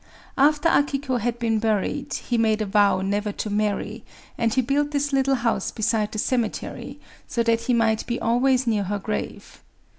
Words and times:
After 0.39 0.67
Akiko 0.67 1.19
had 1.19 1.37
been 1.37 1.59
buried, 1.59 2.15
he 2.15 2.35
made 2.35 2.59
a 2.59 2.65
vow 2.65 3.01
never 3.01 3.31
to 3.33 3.51
marry; 3.51 4.03
and 4.35 4.51
he 4.51 4.59
built 4.63 4.89
this 4.89 5.13
little 5.13 5.35
house 5.35 5.69
beside 5.69 6.11
the 6.11 6.17
cemetery, 6.17 6.99
so 7.27 7.43
that 7.43 7.61
he 7.65 7.73
might 7.75 8.07
be 8.07 8.19
always 8.19 8.65
near 8.65 8.85
her 8.85 8.97
grave. 8.97 9.61